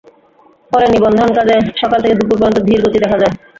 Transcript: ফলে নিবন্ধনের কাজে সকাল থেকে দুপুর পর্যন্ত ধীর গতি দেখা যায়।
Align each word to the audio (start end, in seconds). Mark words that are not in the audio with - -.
ফলে 0.71 0.85
নিবন্ধনের 0.87 1.35
কাজে 1.37 1.53
সকাল 1.81 1.99
থেকে 2.03 2.17
দুপুর 2.19 2.37
পর্যন্ত 2.37 2.57
ধীর 2.67 2.79
গতি 2.83 2.97
দেখা 3.03 3.17
যায়। 3.19 3.33